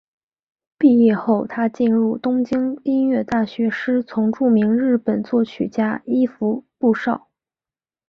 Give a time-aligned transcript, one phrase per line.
[0.79, 7.27] 毕业后她进入东京音乐大学师从著名日本作曲家伊福部昭。